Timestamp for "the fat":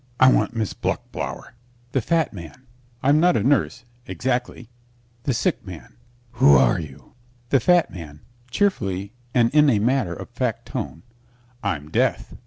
1.91-2.33, 7.51-7.91